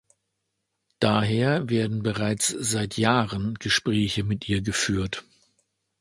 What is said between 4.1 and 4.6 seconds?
mit